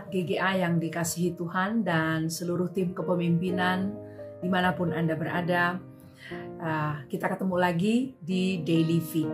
jemaat 0.00 0.08
GGA 0.08 0.50
yang 0.64 0.80
dikasihi 0.80 1.36
Tuhan 1.36 1.84
dan 1.84 2.32
seluruh 2.32 2.72
tim 2.72 2.96
kepemimpinan 2.96 3.92
di 4.40 4.48
mana 4.48 4.72
pun 4.72 4.96
Anda 4.96 5.12
berada. 5.12 5.76
Uh, 6.60 7.04
kita 7.08 7.28
ketemu 7.32 7.56
lagi 7.56 7.96
di 8.20 8.60
Daily 8.64 9.00
Feed. 9.00 9.32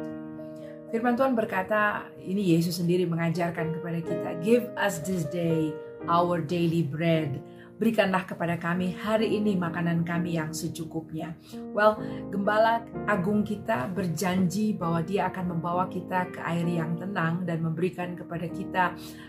Firman 0.91 1.19
Tuhan 1.19 1.35
berkata, 1.35 2.07
ini 2.23 2.55
Yesus 2.55 2.79
sendiri 2.79 3.07
mengajarkan 3.07 3.79
kepada 3.79 3.99
kita, 4.03 4.31
Give 4.43 4.67
us 4.79 5.03
this 5.03 5.27
day 5.31 5.75
our 6.07 6.39
daily 6.39 6.87
bread 6.87 7.43
berikanlah 7.77 8.25
kepada 8.25 8.57
kami 8.57 8.97
hari 8.97 9.37
ini 9.37 9.53
makanan 9.53 10.01
kami 10.01 10.41
yang 10.41 10.53
secukupnya. 10.57 11.37
Well, 11.77 12.01
gembala 12.33 12.81
agung 13.05 13.45
kita 13.45 13.93
berjanji 13.93 14.73
bahwa 14.73 15.05
dia 15.05 15.29
akan 15.29 15.57
membawa 15.57 15.85
kita 15.93 16.33
ke 16.33 16.41
air 16.41 16.65
yang 16.65 16.97
tenang 16.97 17.45
dan 17.45 17.61
memberikan 17.61 18.17
kepada 18.17 18.49
kita 18.49 18.85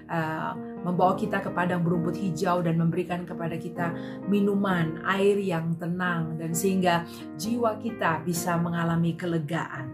uh, 0.08 0.56
membawa 0.88 1.20
kita 1.20 1.44
ke 1.44 1.52
padang 1.52 1.84
berumput 1.84 2.16
hijau 2.16 2.64
dan 2.64 2.80
memberikan 2.80 3.28
kepada 3.28 3.60
kita 3.60 3.92
minuman, 4.32 5.04
air 5.04 5.36
yang 5.36 5.76
tenang 5.76 6.40
dan 6.40 6.56
sehingga 6.56 7.04
jiwa 7.36 7.76
kita 7.84 8.24
bisa 8.24 8.56
mengalami 8.56 9.20
kelegaan. 9.20 9.92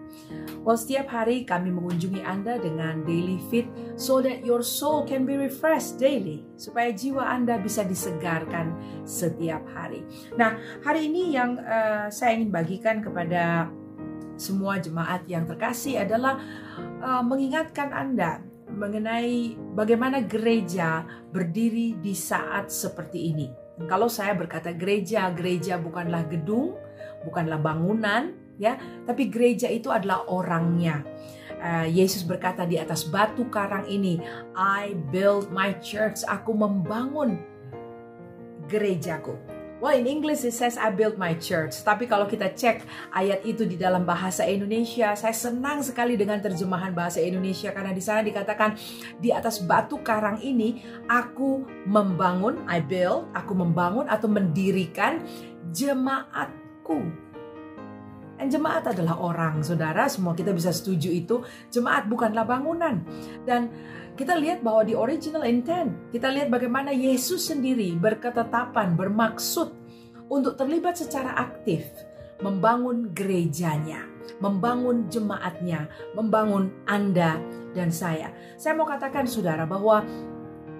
Well, 0.61 0.77
setiap 0.77 1.09
hari 1.09 1.49
kami 1.49 1.73
mengunjungi 1.73 2.21
Anda 2.21 2.61
dengan 2.61 3.01
daily 3.03 3.41
fit 3.49 3.65
so 3.97 4.21
that 4.21 4.45
your 4.45 4.61
soul 4.61 5.01
can 5.09 5.25
be 5.25 5.33
refreshed 5.33 5.97
daily 5.97 6.45
supaya 6.55 6.93
jiwa 6.93 7.25
Anda 7.25 7.57
bisa 7.57 7.81
disegarkan 7.81 8.77
setiap 9.03 9.65
hari. 9.73 10.05
Nah, 10.37 10.61
hari 10.85 11.09
ini 11.09 11.33
yang 11.33 11.57
uh, 11.57 12.07
saya 12.13 12.37
ingin 12.37 12.53
bagikan 12.53 13.01
kepada 13.01 13.73
semua 14.37 14.77
jemaat 14.77 15.25
yang 15.25 15.49
terkasih 15.49 16.05
adalah 16.05 16.37
uh, 17.01 17.23
mengingatkan 17.25 17.89
Anda 17.93 18.52
mengenai 18.73 19.55
bagaimana 19.77 20.25
gereja 20.25 21.05
berdiri 21.29 21.97
di 22.01 22.11
saat 22.17 22.73
seperti 22.73 23.31
ini. 23.31 23.47
Kalau 23.85 24.09
saya 24.09 24.37
berkata 24.37 24.73
gereja, 24.73 25.29
gereja 25.33 25.77
bukanlah 25.81 26.25
gedung, 26.29 26.77
bukanlah 27.25 27.57
bangunan, 27.57 28.33
ya, 28.61 28.77
tapi 29.05 29.29
gereja 29.29 29.69
itu 29.69 29.89
adalah 29.89 30.25
orangnya. 30.29 31.01
Uh, 31.63 31.87
Yesus 31.87 32.27
berkata 32.27 32.67
di 32.67 32.75
atas 32.75 33.07
batu 33.07 33.47
karang 33.47 33.87
ini, 33.87 34.19
I 34.53 34.93
build 35.09 35.49
my 35.49 35.79
church, 35.79 36.21
aku 36.27 36.51
membangun 36.51 37.39
gerejaku. 38.67 39.52
Well, 39.83 39.99
in 39.99 40.07
English 40.07 40.47
it 40.47 40.55
says 40.55 40.79
I 40.79 40.95
built 40.95 41.19
my 41.19 41.35
church. 41.35 41.83
Tapi 41.83 42.07
kalau 42.07 42.23
kita 42.23 42.55
cek 42.55 42.87
ayat 43.11 43.43
itu 43.43 43.67
di 43.67 43.75
dalam 43.75 44.07
bahasa 44.07 44.47
Indonesia, 44.47 45.11
saya 45.11 45.35
senang 45.35 45.83
sekali 45.83 46.15
dengan 46.15 46.39
terjemahan 46.39 46.95
bahasa 46.95 47.19
Indonesia 47.19 47.67
karena 47.75 47.91
di 47.91 47.99
sana 47.99 48.23
dikatakan 48.23 48.79
di 49.19 49.35
atas 49.35 49.59
batu 49.59 49.99
karang 49.99 50.39
ini 50.39 50.79
aku 51.11 51.67
membangun, 51.83 52.63
I 52.63 52.79
build, 52.79 53.27
aku 53.35 53.51
membangun 53.59 54.07
atau 54.07 54.31
mendirikan 54.31 55.19
jemaatku. 55.75 57.03
Dan 58.37 58.47
jemaat 58.49 58.83
adalah 58.89 59.19
orang, 59.21 59.61
saudara. 59.61 60.09
Semua 60.09 60.33
kita 60.33 60.51
bisa 60.51 60.73
setuju 60.73 61.09
itu. 61.13 61.41
Jemaat 61.69 62.09
bukanlah 62.09 62.43
bangunan. 62.43 62.99
Dan 63.45 63.69
kita 64.13 64.37
lihat 64.37 64.61
bahwa 64.61 64.85
di 64.85 64.93
original 64.93 65.45
intent, 65.45 65.93
kita 66.13 66.29
lihat 66.29 66.53
bagaimana 66.53 66.93
Yesus 66.93 67.49
sendiri 67.49 67.97
berketetapan, 67.97 68.93
bermaksud 68.93 69.73
untuk 70.29 70.57
terlibat 70.57 70.97
secara 70.97 71.33
aktif 71.37 71.85
membangun 72.43 73.15
gerejanya, 73.15 74.03
membangun 74.43 75.07
jemaatnya, 75.07 75.87
membangun 76.17 76.73
Anda 76.83 77.39
dan 77.71 77.89
saya. 77.89 78.35
Saya 78.59 78.75
mau 78.75 78.83
katakan 78.83 79.23
saudara 79.23 79.63
bahwa 79.63 80.03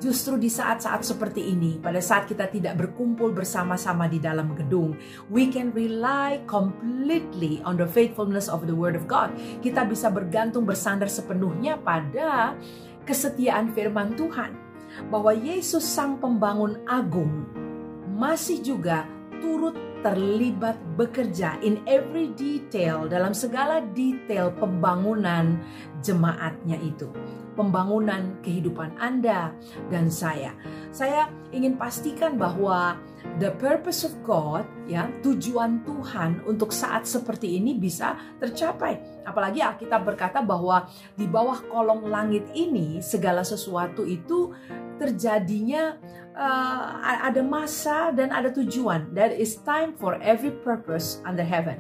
Justru 0.02 0.36
di 0.42 0.50
saat-saat 0.50 1.06
seperti 1.06 1.54
ini, 1.54 1.78
pada 1.78 2.02
saat 2.02 2.28
kita 2.28 2.50
tidak 2.50 2.76
berkumpul 2.76 3.32
bersama-sama 3.32 4.10
di 4.10 4.18
dalam 4.20 4.52
gedung, 4.58 4.98
we 5.30 5.48
can 5.48 5.70
rely 5.72 6.42
completely 6.50 7.64
on 7.64 7.80
the 7.80 7.88
faithfulness 7.88 8.50
of 8.50 8.66
the 8.66 8.76
Word 8.76 8.98
of 8.98 9.06
God. 9.06 9.32
Kita 9.62 9.86
bisa 9.88 10.10
bergantung 10.10 10.68
bersandar 10.68 11.08
sepenuhnya 11.08 11.80
pada 11.80 12.58
kesetiaan 13.08 13.72
firman 13.72 14.18
Tuhan. 14.18 14.52
Bahwa 15.10 15.34
Yesus 15.34 15.82
sang 15.82 16.22
pembangun 16.22 16.84
agung 16.86 17.50
masih 18.14 18.62
juga 18.62 19.10
turut 19.44 19.76
terlibat 20.00 20.80
bekerja 20.96 21.60
in 21.60 21.84
every 21.84 22.32
detail 22.32 23.12
dalam 23.12 23.36
segala 23.36 23.84
detail 23.92 24.56
pembangunan 24.56 25.60
jemaatnya 26.00 26.80
itu 26.80 27.12
pembangunan 27.54 28.38
kehidupan 28.42 28.98
Anda 28.98 29.54
dan 29.88 30.10
saya. 30.10 30.54
Saya 30.90 31.30
ingin 31.54 31.78
pastikan 31.78 32.38
bahwa 32.38 32.98
the 33.38 33.54
purpose 33.58 34.06
of 34.06 34.14
God, 34.26 34.66
ya, 34.90 35.10
tujuan 35.22 35.82
Tuhan 35.86 36.46
untuk 36.46 36.74
saat 36.74 37.06
seperti 37.06 37.58
ini 37.58 37.78
bisa 37.78 38.18
tercapai. 38.42 39.26
Apalagi 39.26 39.62
Alkitab 39.62 40.06
berkata 40.06 40.42
bahwa 40.42 40.90
di 41.16 41.26
bawah 41.30 41.62
kolong 41.70 42.10
langit 42.10 42.46
ini 42.54 43.00
segala 43.00 43.46
sesuatu 43.46 44.04
itu 44.06 44.54
terjadinya 44.98 45.98
uh, 46.36 47.00
ada 47.02 47.42
masa 47.42 48.12
dan 48.14 48.34
ada 48.34 48.50
tujuan. 48.54 49.14
There 49.14 49.34
is 49.34 49.58
time 49.62 49.98
for 49.98 50.18
every 50.22 50.52
purpose 50.52 51.22
under 51.26 51.46
heaven. 51.46 51.80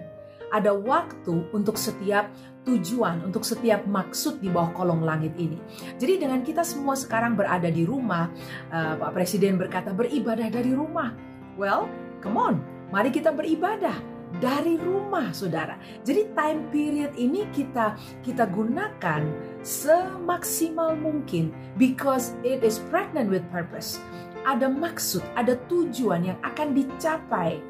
Ada 0.53 0.69
waktu 0.69 1.50
untuk 1.50 1.81
setiap 1.81 2.30
tujuan 2.64 3.19
untuk 3.28 3.44
setiap 3.44 3.84
maksud 3.84 4.40
di 4.40 4.47
bawah 4.47 4.72
kolong 4.72 5.03
langit 5.03 5.36
ini. 5.36 5.59
Jadi 6.00 6.24
dengan 6.24 6.41
kita 6.41 6.64
semua 6.64 6.96
sekarang 6.96 7.36
berada 7.36 7.68
di 7.68 7.84
rumah, 7.84 8.31
uh, 8.72 8.96
Pak 9.00 9.12
Presiden 9.12 9.59
berkata 9.59 9.91
beribadah 9.91 10.47
dari 10.47 10.72
rumah. 10.72 11.12
Well, 11.59 11.91
come 12.24 12.40
on, 12.40 12.56
mari 12.90 13.12
kita 13.12 13.35
beribadah 13.35 13.94
dari 14.41 14.80
rumah, 14.81 15.30
saudara. 15.35 15.78
Jadi 16.02 16.34
time 16.34 16.72
period 16.74 17.14
ini 17.20 17.46
kita 17.53 17.94
kita 18.25 18.50
gunakan 18.50 19.22
semaksimal 19.63 20.94
mungkin 21.00 21.56
because 21.79 22.35
it 22.44 22.62
is 22.62 22.84
pregnant 22.91 23.31
with 23.31 23.44
purpose. 23.50 23.97
Ada 24.44 24.68
maksud, 24.68 25.24
ada 25.40 25.56
tujuan 25.72 26.28
yang 26.28 26.40
akan 26.44 26.75
dicapai 26.75 27.63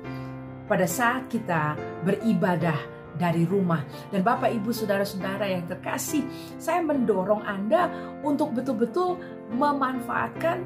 pada 0.66 0.90
saat 0.90 1.30
kita 1.30 1.78
beribadah 2.02 2.76
dari 3.14 3.46
rumah. 3.46 3.86
Dan 4.10 4.26
Bapak, 4.26 4.50
Ibu, 4.50 4.74
Saudara-saudara 4.74 5.46
yang 5.46 5.70
terkasih, 5.70 6.26
saya 6.58 6.82
mendorong 6.82 7.46
Anda 7.46 7.94
untuk 8.26 8.58
betul-betul 8.58 9.22
memanfaatkan 9.54 10.66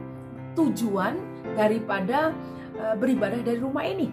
tujuan 0.55 1.19
daripada 1.59 2.31
uh, 2.79 2.95
beribadah 2.95 3.43
dari 3.43 3.59
rumah 3.59 3.83
ini. 3.83 4.07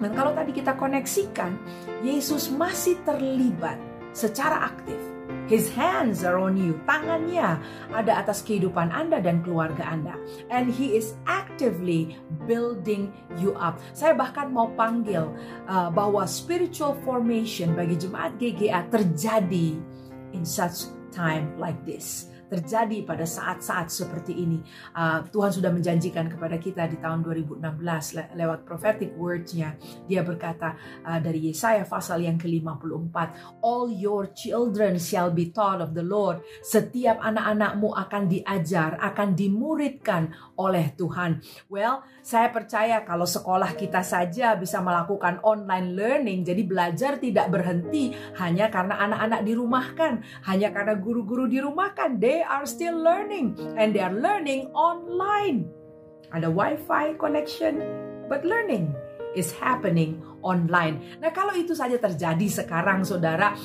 Dan 0.00 0.16
kalau 0.16 0.32
tadi 0.32 0.56
kita 0.56 0.80
koneksikan, 0.80 1.60
Yesus 2.00 2.48
masih 2.48 2.96
terlibat 3.04 3.76
secara 4.16 4.72
aktif 4.72 5.17
His 5.48 5.72
hands 5.72 6.22
are 6.28 6.36
on 6.36 6.60
you. 6.60 6.76
Tangannya 6.84 7.58
ada 7.90 8.12
atas 8.20 8.44
kehidupan 8.44 8.92
Anda 8.92 9.24
dan 9.24 9.40
keluarga 9.40 9.88
Anda. 9.88 10.14
And 10.52 10.68
He 10.68 10.94
is 10.94 11.16
actively 11.24 12.20
building 12.44 13.10
you 13.40 13.56
up. 13.56 13.80
Saya 13.96 14.12
bahkan 14.12 14.52
mau 14.52 14.68
panggil 14.76 15.32
uh, 15.66 15.88
bahwa 15.88 16.28
spiritual 16.28 17.00
formation 17.02 17.72
bagi 17.72 17.96
jemaat 17.96 18.36
GGA 18.36 18.92
terjadi 18.92 19.80
in 20.36 20.44
such 20.44 20.92
time 21.08 21.56
like 21.56 21.80
this 21.88 22.28
terjadi 22.48 23.04
pada 23.04 23.28
saat-saat 23.28 23.92
seperti 23.92 24.32
ini. 24.34 24.58
Uh, 24.96 25.22
Tuhan 25.28 25.52
sudah 25.52 25.70
menjanjikan 25.70 26.32
kepada 26.32 26.56
kita 26.56 26.88
di 26.88 26.96
tahun 26.98 27.20
2016 27.22 28.16
le 28.16 28.24
lewat 28.34 28.64
prophetic 28.64 29.12
words-nya. 29.14 29.76
Dia 30.08 30.24
berkata 30.24 30.74
uh, 31.04 31.20
dari 31.20 31.52
Yesaya 31.52 31.84
pasal 31.84 32.24
yang 32.24 32.40
ke-54, 32.40 33.16
All 33.60 33.92
your 33.92 34.32
children 34.32 34.96
shall 34.96 35.28
be 35.28 35.52
taught 35.52 35.84
of 35.84 35.92
the 35.92 36.04
Lord. 36.04 36.40
Setiap 36.64 37.20
anak-anakmu 37.20 37.92
akan 37.92 38.22
diajar, 38.32 38.96
akan 38.98 39.36
dimuridkan 39.36 40.32
oleh 40.56 40.90
Tuhan. 40.96 41.44
Well, 41.68 42.02
saya 42.24 42.48
percaya 42.48 43.04
kalau 43.04 43.28
sekolah 43.28 43.76
kita 43.76 44.00
saja 44.00 44.56
bisa 44.56 44.80
melakukan 44.80 45.40
online 45.44 45.94
learning, 45.94 46.40
jadi 46.44 46.62
belajar 46.64 47.12
tidak 47.20 47.52
berhenti 47.52 48.12
hanya 48.40 48.72
karena 48.72 48.96
anak-anak 49.00 49.40
dirumahkan, 49.44 50.12
hanya 50.48 50.68
karena 50.72 50.94
guru-guru 50.96 51.44
dirumahkan. 51.46 52.16
They 52.18 52.37
they 52.38 52.46
are 52.46 52.62
still 52.70 52.94
learning 52.94 53.58
and 53.74 53.90
they 53.90 53.98
are 53.98 54.14
learning 54.14 54.70
online. 54.78 55.66
Ada 56.30 56.46
wifi 56.46 57.18
connection, 57.18 57.82
but 58.30 58.46
learning 58.46 58.94
is 59.34 59.50
happening 59.50 60.22
online. 60.46 61.18
Nah, 61.18 61.34
kalau 61.34 61.50
itu 61.58 61.74
saja 61.74 61.98
terjadi 61.98 62.46
sekarang, 62.62 63.02
saudara, 63.02 63.58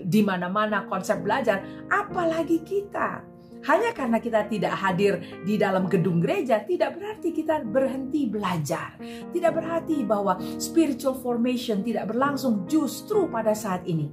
di 0.00 0.24
mana-mana 0.24 0.88
konsep 0.88 1.20
belajar, 1.20 1.60
apalagi 1.92 2.64
kita. 2.64 3.20
Hanya 3.64 3.96
karena 3.96 4.20
kita 4.20 4.44
tidak 4.48 4.76
hadir 4.76 5.20
di 5.44 5.60
dalam 5.60 5.88
gedung 5.88 6.24
gereja, 6.24 6.64
tidak 6.64 6.96
berarti 6.96 7.36
kita 7.36 7.64
berhenti 7.64 8.28
belajar. 8.28 8.96
Tidak 9.28 9.52
berarti 9.52 10.04
bahwa 10.08 10.40
spiritual 10.56 11.20
formation 11.20 11.84
tidak 11.84 12.08
berlangsung 12.08 12.64
justru 12.64 13.28
pada 13.28 13.52
saat 13.52 13.84
ini. 13.88 14.08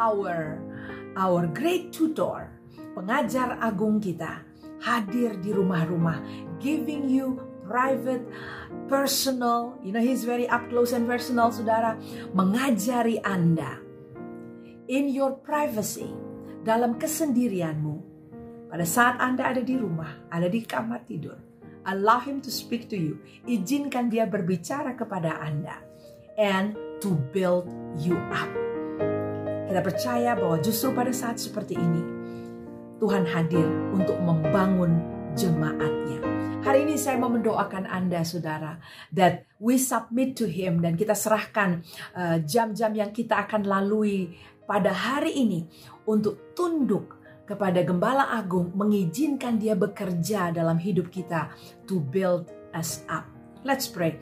Our 0.00 0.60
our 1.16 1.46
great 1.50 1.90
tutor, 1.90 2.50
pengajar 2.94 3.58
agung 3.62 3.98
kita, 3.98 4.44
hadir 4.82 5.38
di 5.38 5.50
rumah-rumah, 5.54 6.22
giving 6.62 7.08
you 7.10 7.38
private, 7.70 8.26
personal, 8.90 9.78
you 9.78 9.94
know, 9.94 10.02
He's 10.02 10.26
very 10.26 10.50
up 10.50 10.66
close 10.66 10.90
and 10.90 11.06
personal, 11.06 11.54
saudara, 11.54 11.94
mengajari 12.34 13.22
Anda. 13.22 13.78
In 14.90 15.06
your 15.06 15.38
privacy, 15.38 16.10
dalam 16.66 16.98
kesendirianmu, 16.98 17.94
pada 18.66 18.82
saat 18.82 19.22
Anda 19.22 19.54
ada 19.54 19.62
di 19.62 19.78
rumah, 19.78 20.26
ada 20.30 20.50
di 20.50 20.66
kamar 20.66 21.06
tidur, 21.06 21.38
allow 21.86 22.18
Him 22.18 22.42
to 22.42 22.50
speak 22.50 22.90
to 22.90 22.98
you, 22.98 23.22
izinkan 23.46 24.10
Dia 24.10 24.26
berbicara 24.26 24.98
kepada 24.98 25.38
Anda, 25.38 25.78
and 26.34 26.74
to 26.98 27.14
build 27.30 27.70
you 28.02 28.18
up. 28.34 28.69
Kita 29.70 29.86
percaya 29.86 30.34
bahwa 30.34 30.58
justru 30.58 30.90
pada 30.90 31.14
saat 31.14 31.38
seperti 31.38 31.78
ini, 31.78 32.02
Tuhan 32.98 33.22
hadir 33.22 33.62
untuk 33.94 34.18
membangun 34.18 34.98
jemaatnya. 35.38 36.18
Hari 36.66 36.90
ini 36.90 36.98
saya 36.98 37.22
mau 37.22 37.30
mendoakan 37.30 37.86
Anda 37.86 38.26
saudara 38.26 38.82
that 39.14 39.46
we 39.62 39.78
submit 39.78 40.34
to 40.42 40.50
him 40.50 40.82
dan 40.82 40.98
kita 40.98 41.14
serahkan 41.14 41.86
uh, 42.18 42.42
jam-jam 42.42 42.90
uh, 42.90 42.98
yang 42.98 43.10
kita 43.14 43.46
akan 43.46 43.62
lalui 43.62 44.34
pada 44.66 44.90
hari 44.90 45.38
ini 45.38 45.70
untuk 46.02 46.50
tunduk 46.58 47.22
kepada 47.46 47.86
Gembala 47.86 48.26
Agung 48.26 48.74
mengizinkan 48.74 49.54
dia 49.54 49.78
bekerja 49.78 50.50
dalam 50.50 50.82
hidup 50.82 51.14
kita 51.14 51.46
to 51.86 52.02
build 52.02 52.50
us 52.74 53.06
up. 53.06 53.39
Let's 53.60 53.92
pray. 53.92 54.16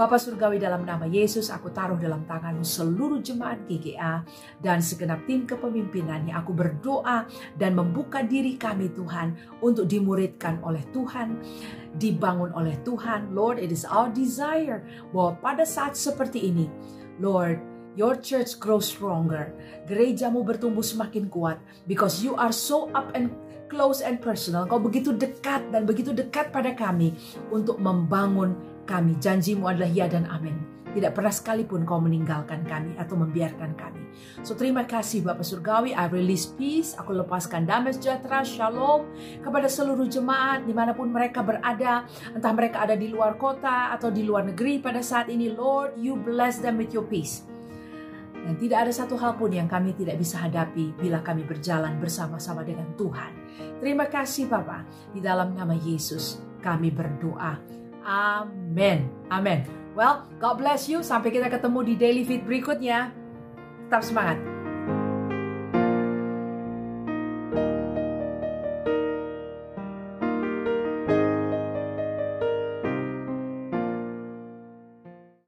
Bapak 0.00 0.16
Surgawi 0.16 0.56
dalam 0.56 0.88
nama 0.88 1.04
Yesus, 1.04 1.52
aku 1.52 1.68
taruh 1.68 2.00
dalam 2.00 2.24
tanganmu 2.24 2.64
seluruh 2.64 3.20
jemaat 3.20 3.60
GGA 3.68 4.24
dan 4.64 4.80
segenap 4.80 5.28
tim 5.28 5.44
kepemimpinannya. 5.44 6.32
Aku 6.32 6.56
berdoa 6.56 7.28
dan 7.60 7.76
membuka 7.76 8.24
diri 8.24 8.56
kami 8.56 8.88
Tuhan 8.96 9.60
untuk 9.60 9.84
dimuridkan 9.84 10.64
oleh 10.64 10.80
Tuhan, 10.96 11.36
dibangun 12.00 12.48
oleh 12.56 12.80
Tuhan. 12.80 13.36
Lord, 13.36 13.60
it 13.60 13.68
is 13.68 13.84
our 13.84 14.08
desire 14.08 14.80
bahwa 15.12 15.36
pada 15.36 15.68
saat 15.68 15.92
seperti 15.92 16.48
ini, 16.48 16.64
Lord, 17.20 17.60
Your 17.98 18.14
church 18.14 18.62
grows 18.62 18.86
stronger. 18.86 19.50
Gerejamu 19.90 20.46
bertumbuh 20.46 20.86
semakin 20.86 21.26
kuat 21.26 21.58
because 21.90 22.22
you 22.22 22.38
are 22.38 22.54
so 22.54 22.86
up 22.94 23.10
and 23.18 23.34
close 23.66 24.06
and 24.06 24.22
personal. 24.22 24.70
Kau 24.70 24.78
begitu 24.78 25.10
dekat 25.10 25.74
dan 25.74 25.82
begitu 25.82 26.14
dekat 26.14 26.54
pada 26.54 26.78
kami 26.78 27.18
untuk 27.50 27.82
membangun 27.82 28.54
kami. 28.88 29.20
Janjimu 29.20 29.68
adalah 29.68 29.92
ya 29.92 30.08
dan 30.08 30.24
amin. 30.32 30.56
Tidak 30.88 31.12
pernah 31.12 31.28
sekalipun 31.28 31.84
kau 31.84 32.00
meninggalkan 32.00 32.64
kami 32.64 32.96
atau 32.96 33.20
membiarkan 33.20 33.76
kami. 33.76 34.08
So 34.40 34.56
terima 34.56 34.88
kasih 34.88 35.20
Bapak 35.20 35.44
Surgawi. 35.44 35.92
I 35.92 36.08
release 36.08 36.48
peace. 36.48 36.96
Aku 36.96 37.12
lepaskan 37.12 37.68
damai 37.68 37.92
sejahtera, 37.92 38.40
shalom 38.40 39.04
kepada 39.44 39.68
seluruh 39.68 40.08
jemaat 40.08 40.64
di 40.64 40.72
mana 40.72 40.96
pun 40.96 41.12
mereka 41.12 41.44
berada. 41.44 42.08
Entah 42.32 42.52
mereka 42.56 42.88
ada 42.88 42.96
di 42.96 43.12
luar 43.12 43.36
kota 43.36 43.92
atau 43.92 44.08
di 44.08 44.24
luar 44.24 44.48
negeri 44.48 44.80
pada 44.80 45.04
saat 45.04 45.28
ini. 45.28 45.52
Lord, 45.52 46.00
you 46.00 46.16
bless 46.16 46.64
them 46.64 46.80
with 46.80 46.90
your 46.96 47.04
peace. 47.04 47.44
Dan 48.48 48.56
tidak 48.56 48.88
ada 48.88 48.92
satu 48.96 49.20
hal 49.20 49.36
pun 49.36 49.52
yang 49.52 49.68
kami 49.68 49.92
tidak 49.92 50.16
bisa 50.16 50.40
hadapi 50.40 50.96
bila 50.96 51.20
kami 51.20 51.44
berjalan 51.44 52.00
bersama-sama 52.00 52.64
dengan 52.64 52.88
Tuhan. 52.96 53.32
Terima 53.76 54.08
kasih 54.08 54.48
Bapak. 54.48 55.12
Di 55.12 55.20
dalam 55.20 55.52
nama 55.52 55.76
Yesus 55.76 56.40
kami 56.64 56.88
berdoa. 56.88 57.78
Amin. 58.08 59.12
Amin. 59.28 59.68
Well, 59.92 60.24
God 60.40 60.56
bless 60.56 60.88
you. 60.88 61.04
Sampai 61.04 61.28
kita 61.28 61.52
ketemu 61.52 61.92
di 61.92 61.94
Daily 62.00 62.24
Feed 62.24 62.48
berikutnya. 62.48 63.12
Tetap 63.88 64.00
semangat. 64.00 64.57